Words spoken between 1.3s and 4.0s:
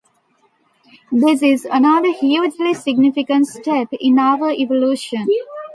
is another hugely significant step